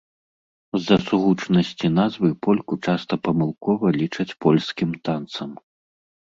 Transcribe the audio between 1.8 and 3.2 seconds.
назвы польку часта